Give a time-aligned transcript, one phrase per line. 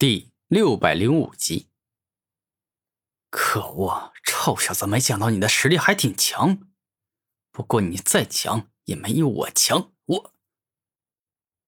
[0.00, 1.68] 第六百零五集。
[3.28, 4.86] 可恶，臭小子！
[4.86, 6.70] 没想到你的实力还挺强。
[7.50, 9.92] 不过你再强也没有我强。
[10.06, 10.34] 我。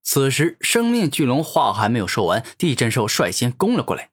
[0.02, 4.12] 此时，生命巨龙话还没有说完，地震兽率先攻了过来。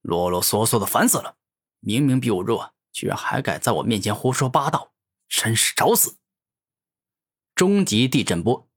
[0.00, 1.36] 啰啰嗦嗦的，烦死了！
[1.78, 4.92] 明明比我弱，居然还敢在我面前胡说八道，
[5.28, 6.18] 真是找死！
[7.54, 8.67] 终极地震波。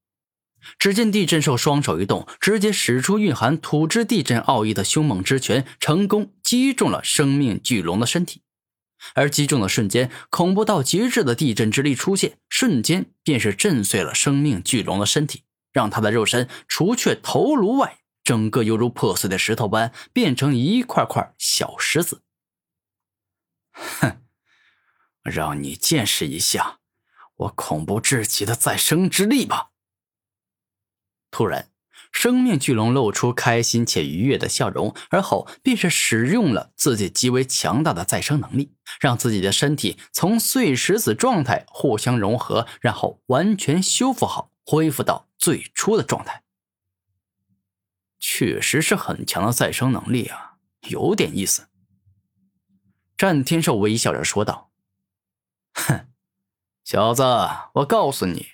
[0.77, 8.43] 只见地震兽双手一动，直接使出蕴含土之地震奥义的凶猛之拳，成功击中了生命巨龙的身体。
[9.15, 22.21] 而击中的瞬间，恐怖到极致的地震之力出现，瞬间便是震碎了生命巨龙的身体，让他的肉身除却头颅外，整个犹如破碎的石头般，变成一块块小石子。
[23.71, 24.21] 哼，
[25.23, 26.77] 让你见识一下
[27.37, 29.69] 我恐怖至极的再生之力吧！
[31.31, 31.69] 突然，
[32.11, 46.43] 生命巨龙露出开心且愉悦的笑容，而后便是使用了自己极为强大的再生能力，让自己的身体从碎石子状态互相融合，然后完全修复好，恢复到最初的状态。
[48.19, 50.57] 确实是很强的再生能力啊，
[50.89, 51.69] 有点意思。
[53.17, 54.71] 战天兽微笑着说道
[55.73, 56.07] ：“哼，
[56.83, 57.23] 小子，
[57.75, 58.47] 我告诉你。”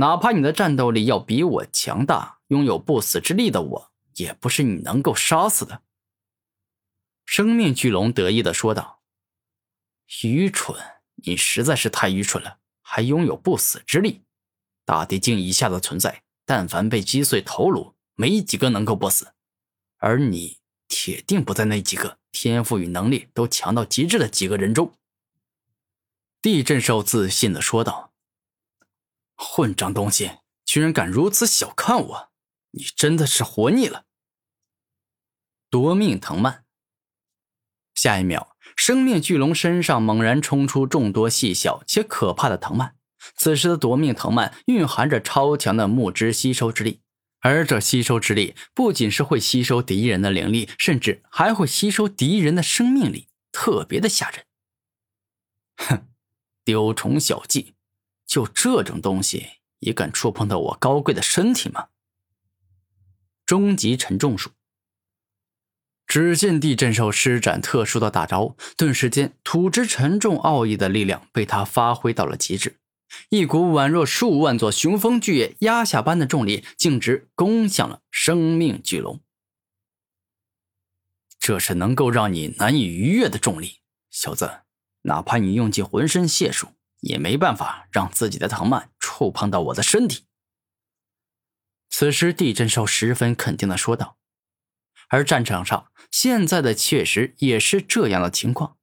[0.00, 5.82] 哪怕你的战斗力要比我强大，拥有不死之力的我，也不是你能够杀死的。”
[7.26, 9.02] 生命巨龙得意的说道。
[10.22, 10.80] “愚蠢，
[11.16, 14.22] 你实在是太愚蠢了，还拥有不死之力。
[14.84, 19.32] 大地境以下的存在，但凡被击碎头颅，没几个能够不死，
[19.96, 24.94] 而你铁定不在那几个天赋与能力都强到极致的几个人中。”
[26.40, 28.12] 地震兽自信的说道。
[29.38, 30.32] 混账东西，
[30.64, 32.30] 居然敢如此小看我！
[32.72, 34.04] 你真的是活腻了。
[35.70, 36.64] 夺命藤蔓。
[37.94, 42.96] 下一秒，生命巨龙身上猛然冲出众多细小且可怕的藤蔓。
[43.36, 47.00] 此时的夺命藤蔓蕴含着超强的木质吸收之力，
[47.40, 54.44] 而这吸收之力不仅是会吸收敌人的灵力，甚至还会吸收敌人的生命力，特别的吓人。
[55.76, 56.08] 哼，
[56.64, 57.74] 丢虫小技！
[58.28, 59.46] 就这种东西
[59.80, 61.88] 也敢触碰到我高贵的身体吗？
[63.46, 64.50] 终极沉重术。
[66.06, 72.78] 只见地震兽施展特殊的大招，顿时间土之沉重奥义的力量被他发挥到了极致，
[73.30, 79.20] 一股宛若数万座雄风巨野压下般的重力，径直攻向了生命巨龙。
[81.38, 83.78] 这是能够让你难以逾越的重力，
[84.10, 84.60] 小子，
[85.02, 86.68] 哪怕你用尽浑身解数。
[87.00, 90.26] 也没办法让自己的藤蔓触碰到我的身体。
[91.90, 94.18] 此时，地震兽十分肯定的说道。
[95.08, 98.76] 而战场上现在的确实也是这样的情况。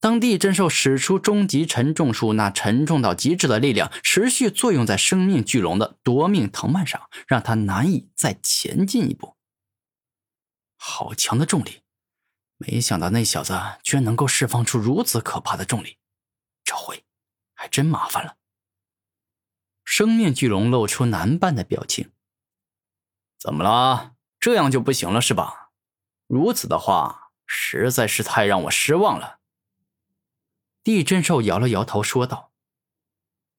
[0.00, 9.36] 当地震兽使出终极沉重术，那沉重到极致的力量持续作用在生命巨龙的夺命藤蔓上，让他难以再前进一步。
[10.76, 11.82] 好强的重力！
[12.56, 15.98] 没想到那小子居然能够释放出如此可怕的重力。
[16.64, 17.04] 这回……
[17.60, 18.38] 还真麻烦了。
[19.84, 22.10] 生面巨龙露出难办的表情。
[23.38, 24.16] 怎么了？
[24.38, 25.72] 这样就不行了是吧？
[26.26, 29.40] 如此的话，实在是太让我失望了。
[30.82, 32.54] 地震兽摇了摇头说道：“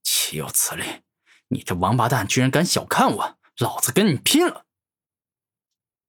[0.02, 1.04] 岂有此理！
[1.50, 4.66] 你这王八蛋居然敢小看我，老子跟你拼了！”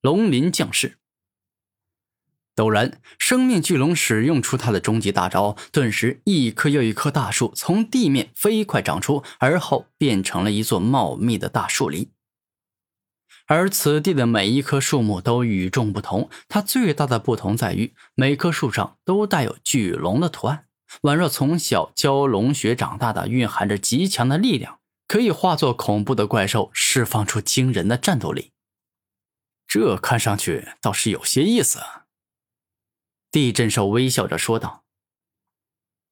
[0.00, 0.98] 龙鳞降世。
[2.54, 12.10] 陡然，生命巨龙使用出他的终极大招，顿时一棵又一棵大树从地面飞快长出，而后变成了一座茂密的大树林。
[13.46, 20.66] 而此地的每一棵树木都与众不同，它最大的不同在于，每棵树上都带有巨龙的图案，
[21.02, 28.52] 宛若从小教龙学长大的，蕴含着极强的力量，可以化作恐怖的怪兽，释放出惊人的战斗力。
[29.66, 31.80] 这看上去倒是有些意思。
[33.32, 34.84] 地震兽微笑着说道：“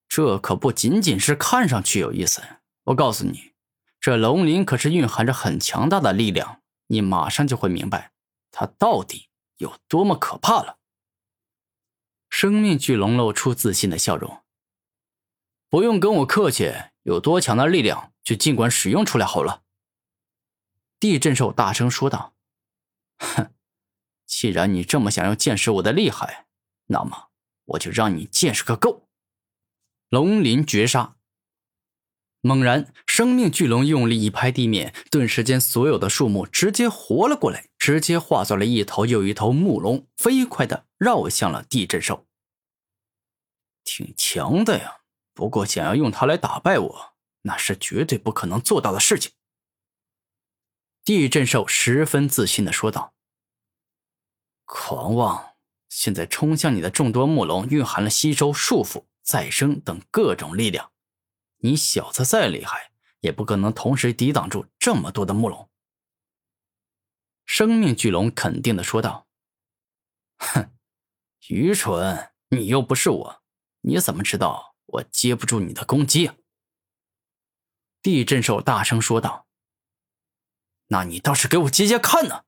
[0.09, 2.43] 这可不仅仅是看上去有意思，
[2.85, 3.53] 我告诉你，
[4.01, 8.13] 这龙鳞可是蕴含着很强大的力量，你马上就会明白
[8.51, 9.29] 它到底
[9.59, 10.79] 有多么可怕了。”
[12.31, 14.43] 生命巨龙露出自信的笑容
[15.69, 16.73] ：“不用跟我客气，
[17.03, 19.65] 有多强的力量就尽管使用出来好了。”
[20.99, 22.33] 地震兽大声说道
[23.21, 23.53] ：“哼，
[24.25, 26.47] 既然你这么想要见识我的厉害。”
[26.91, 27.31] 那么
[27.67, 29.09] 我就让你见识个够！
[30.09, 31.17] 龙鳞绝杀！
[32.41, 42.27] 猛然，生命巨龙用力一拍地面，顿时间所有的树木直接活了过来，直接化作了一头又一头木龙，飞快的绕向了地震兽。
[43.85, 45.03] 挺强的呀，
[45.33, 49.33] 不过想要用它来打败我，那是绝对不可能做到的事情。
[51.05, 53.15] 地震兽十分自信的说道
[54.65, 55.50] ：“狂妄！
[55.91, 60.93] 现在冲向你的众多木龙蕴含了吸收、束缚、再生等各种力量，
[61.59, 65.69] 你小子再厉害，也不可能同时抵挡住这么多的木龙。”
[67.45, 69.27] 生命巨龙肯定的说道
[70.39, 70.73] ：“哼，
[71.49, 72.33] 愚蠢！
[72.51, 73.43] 你又不是我，
[73.81, 76.31] 你怎么知道我接不住你的攻击？”
[78.01, 79.49] 地震兽大声说道。
[80.87, 82.45] “那你倒是给我接接看呢！”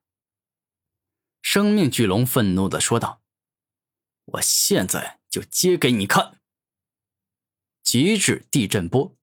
[1.43, 3.21] 生命巨龙愤怒的说道
[4.25, 6.39] ，“我现在就接给你看！”
[7.83, 9.15] 极致地震波。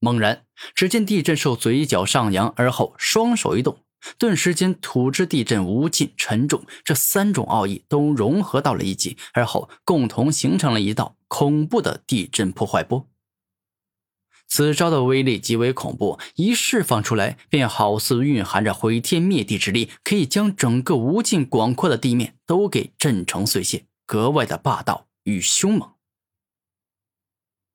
[0.00, 3.84] 猛然，只见地震兽嘴角上扬，而后双手一动。
[4.16, 13.08] 顿时间，土之地震无尽沉重，这三种奥义都融合到了一起，而后共同形成了一道恐怖的地震破坏波。
[14.46, 25.92] 此招的威力极为恐怖，一释放出来，便好似蕴含着毁天灭地之力，可以将整个无尽广阔的地面都给震成碎屑，格外的霸道与凶猛。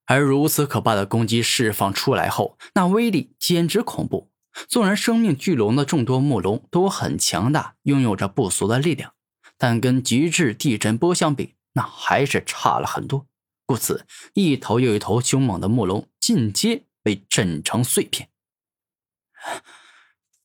[0.05, 4.31] 而如此可怕的攻击释放出来后，那威力简直恐怖。
[4.67, 9.13] 纵然生命巨龙的众多木龙都很强大，拥有着不俗的力量，
[9.59, 13.27] 但跟极致地震波相比，那还是差了很多。
[13.67, 18.29] 故此，一头又一头凶猛的木龙尽皆被震成碎片。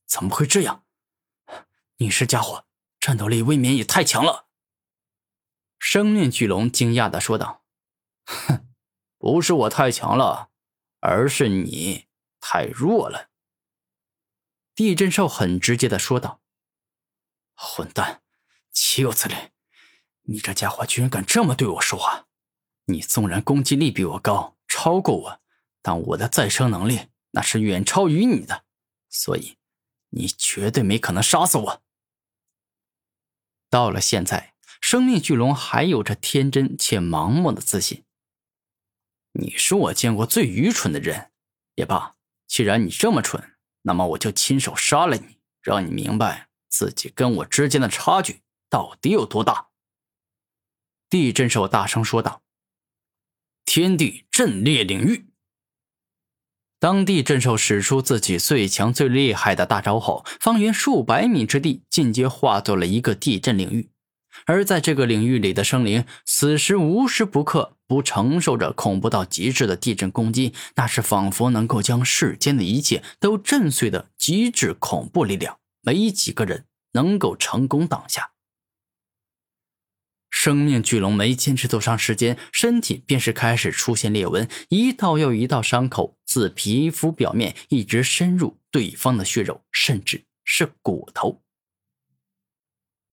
[0.07, 0.83] 怎么会这样？
[1.97, 2.65] 你是家伙，
[2.99, 4.48] 战斗力未免也太强了。
[5.79, 7.63] 生命巨龙惊讶的说道
[8.25, 8.67] ：“哼，
[9.17, 10.51] 不是我太强了，
[10.99, 12.07] 而是你
[12.39, 13.29] 太弱了。”
[14.75, 16.41] 地震兽很直接的说道
[17.55, 18.21] ：“混蛋，
[18.71, 19.35] 岂有此理！
[20.23, 22.27] 你这家伙居然敢这么对我说话！
[22.85, 25.41] 你纵然攻击力比我高，超过我，
[25.81, 28.65] 但我的再生能力那是远超于你的，
[29.09, 29.57] 所以
[30.09, 31.83] 你绝对没可能杀死我。”
[33.69, 38.03] 到了现在，生命巨龙还有着天真且盲目的自信。
[39.33, 41.31] 你是我见过最愚蠢的人，
[41.75, 42.15] 也罢，
[42.47, 43.55] 既然你这么蠢。
[43.83, 49.69] 那么我就亲手杀了你，让你明白自己跟我之间的差距到底有多大。”
[51.09, 52.41] 地震兽大声说道。
[53.65, 55.27] “天地震裂领域。”
[56.79, 63.89] 当地震兽使出自己最强最厉害的大招后，方圆数百米之地尽皆化作了一个地震领域。
[64.45, 78.31] 而在这个领域里的生灵，此时无时不刻不承受着恐怖到极致的地震攻击，那是仿佛能够将世间的一切都震碎的极致恐怖力量，没几个人能够成功挡下。
[80.29, 91.41] 生命巨龙没坚持多长时间，身体便是开始出现裂纹，一道又一道伤口自皮肤表面一直深入对方的血肉，甚至是骨头。